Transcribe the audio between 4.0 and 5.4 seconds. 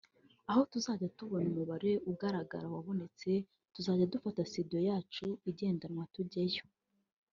dufata studio yacu